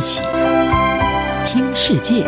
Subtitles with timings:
[0.00, 0.22] 一起
[1.44, 2.24] 听世界，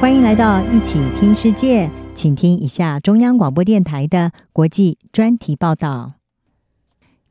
[0.00, 6.14] 欢迎来到一起听世界，请听一下中央广播电台的国际专题报道。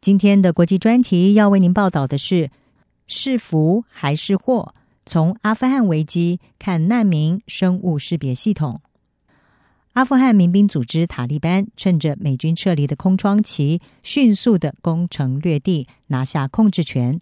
[0.02, 2.52] 今天的国际专题要为您报道的是：
[3.08, 4.76] 是福还是祸？
[5.04, 8.82] 从阿富汗危机看难民生物识别系统。
[9.94, 17.20] 阿富汗民兵组织塔利班趁着美军撤离的空窗期，迅速的攻城略地，拿下控制权。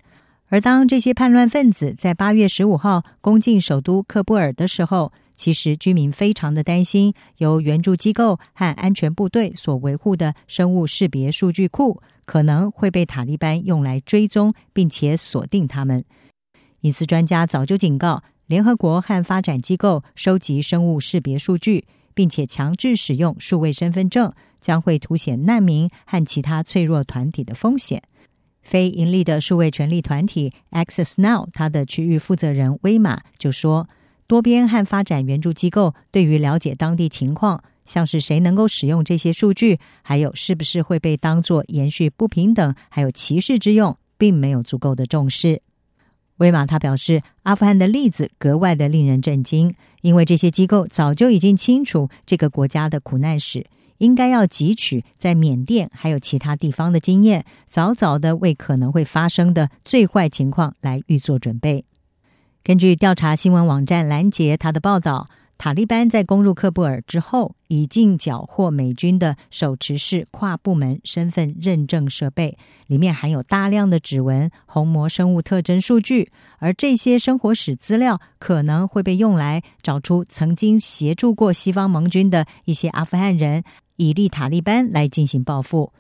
[0.48, 16.06] 而当这些叛乱分子在八月十五号攻进首都喀布尔的时候，其实居民非常的担心，由援助机构和安全部队所维护的生物识别数据库可能会被塔利班用来追踪，并且锁定他们。
[16.80, 21.84] 因此，专家早就警告联合国和发展机构收集生物识别数据。
[22.14, 28.02] 并且强制使用数位身份证，将会凸显难民和其他脆弱团体的风险。
[28.62, 33.88] 非盈利的数位权利团体 Access Now，它的区域负责人威玛就说
[34.28, 45.64] ：“多边和发展援助机构对于了解当地情况，像是谁能够使用这些数据，还有是不是会被当作延续不平等还有歧视之用，并没有足够的重视。”
[46.42, 53.68] 威马他表示，阿富汗的例子格外的令人震惊，因为这些机构早就已经清楚这个国家的苦难史，
[54.00, 61.86] 应该要汲取在缅甸还有其他地方的经验，早早的为可能会发生的最坏情况来预做准备。
[62.64, 65.28] 根据调查新闻网站拦截他的报道。
[65.62, 83.64] 塔利班在攻入喀布尔之后，已经缴获美军的手持式跨部门身份认证设备，里面含有大量的指纹、虹膜生物特征数据，而这些生活史资料可能会被用来找出曾经协助过西方盟军的一些阿富汗人，
[83.98, 85.94] 以利塔利班来进行报复。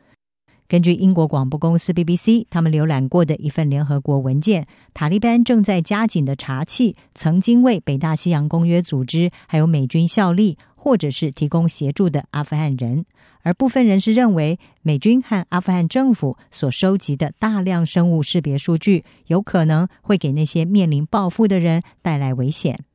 [0.72, 13.06] 根据英国广播公司 BBC，他们浏览过的一份联合国文件，塔利班正在加紧的查缉曾经为北大西洋公约组织还有美军效力或者是提供协助的阿富汗人。
[13.42, 22.86] 而部分人士认为，美军和阿富汗政府所收集的大量生物识别数据，有可能会给那些面临报复的人带来危险。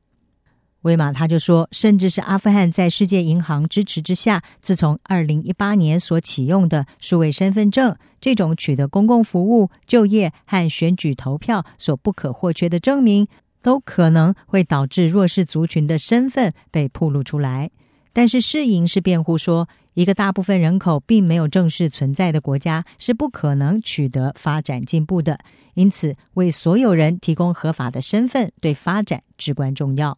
[0.83, 13.27] 威玛他就说，甚至是阿富汗在世界银行支持之下，自从二零一八年所启用的数位身份证这种取得公共服务、就业和选举投票所不可或缺的证明，
[13.61, 17.69] 都可能会导致弱势族群的身份被暴露出来。
[18.13, 25.39] 但是世银是辩护说，一个大部分人口并没有正式存在的国家是不可能取得发展进步的，
[25.73, 30.17] 因此为所有人提供合法的身份对发展至关重要。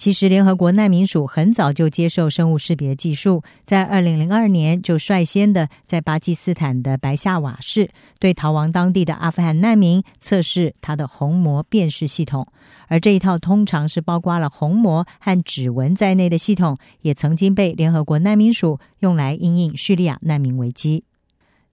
[0.00, 12.48] 其实，联合国难民署很早就接受生物识别技术，在二零零二年就率先的在巴基斯坦的白夏瓦市对逃亡当地的阿富汗难民测试他的虹膜辨识系统，
[12.88, 21.04] 而这一套通常是包括了虹膜和指纹在内的系统，也曾经被联合国难民署用来因应叙利亚难民危机。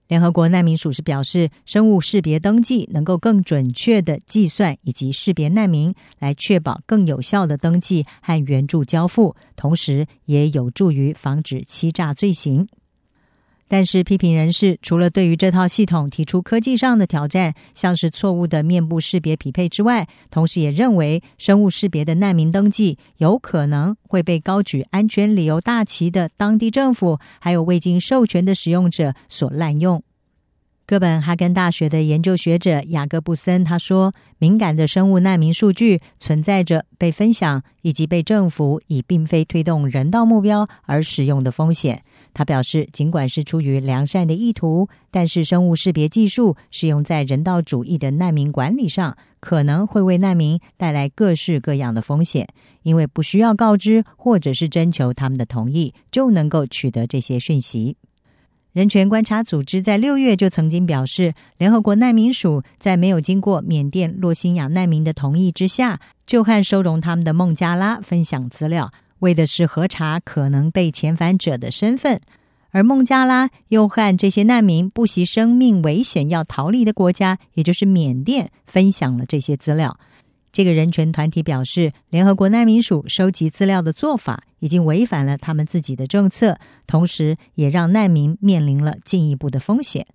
[0.08, 12.66] 联合国难民署是表示，生物识别登记能够更准确的计算以及识别难民，来确保更有效的登记和援助交付，同时也有助于防止欺诈罪行。
[13.68, 30.02] 但是，批评人士除了对于这套系统提出科技上的挑战，像是错误的面部识别匹配之外，同时也认为生物识别的难民登记有可能会被高举安全理由大旗的当地政府还有未经授权的使用者所滥用。
[30.86, 42.02] 哥本哈根大学的研究学者雅各布森他说：“敏感的生物难民数据存在着被分享以及被政府以并非推动人道目标而使用的风险。”
[42.38, 52.46] 他表示，尽管是出于良善的意图，但是生物识别技术使用在人道主义的难民管理上，可能会为难民带来各式各样的风险，
[52.84, 57.96] 因为不需要告知或者是征求他们的同意，就能够取得这些讯息。
[58.72, 72.20] 人权观察组织在六月就曾经表示，联合国难民署在没有经过缅甸洛辛亚难民的同意之下，就和收容他们的孟加拉分享资料，为的是核查可能被遣返者的身份。
[72.70, 79.98] 而孟加拉又和这些难民不惜生命危险要逃离的国家，也就是缅甸，分享了这些资料。
[80.52, 90.06] 这个人权团体表示，联合国难民署收集资料的做法已经违反了他们自己的政策，同时也让难民面临了进一步的风险。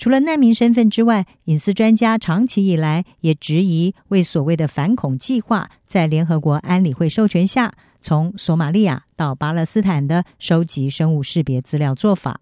[0.00, 12.40] 除了难民身份之外，隐私专家长期以来也质疑为所谓的反恐计划在联合国安理会授权下，从索马利亚到巴勒斯坦的收集生物识别资料做法。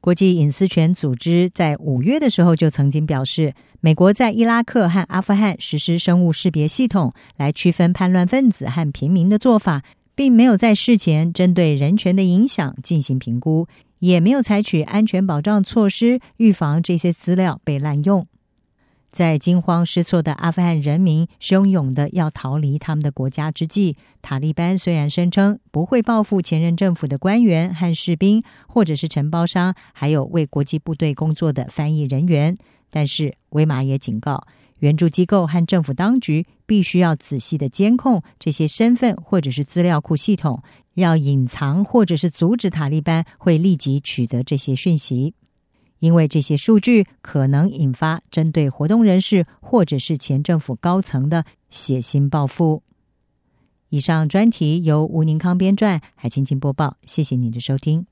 [0.00, 9.82] 国际隐私权组织在五月的时候就曾经表示，美国在伊拉克和阿富汗实施生物识别系统来区分叛乱分子和平民的做法，
[10.14, 13.66] 并没有在事前针对人权的影响进行评估，
[13.98, 18.26] 也没有采取安全保障措施预防这些资料被滥用。
[19.12, 32.58] 在惊慌失措的阿富汗人民汹涌的要逃离他们的国家之际，塔利班虽然声称不会报复前任政府的官员和士兵，或者是承包商，还有为国际部队工作的翻译人员，
[32.90, 34.46] 但是威马也警告，
[34.80, 40.62] 援助机构和政府当局必须要仔细的监控这些身份或者是资料库系统，
[40.94, 45.34] 要隐藏或者是阻止塔利班会立即取得这些讯息。
[45.98, 52.82] 因为这些数据可能引发针对活动人士或者是前政府高层的血腥报复。
[53.88, 56.96] 以上专题由吴宁康编撰，海清清播报。
[57.06, 58.06] 谢谢您的收听。